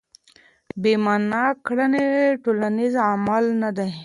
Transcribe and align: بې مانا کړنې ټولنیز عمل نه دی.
بې 0.81 0.93
مانا 1.05 1.43
کړنې 1.65 2.07
ټولنیز 2.43 2.93
عمل 3.09 3.45
نه 3.61 3.69
دی. 3.77 3.91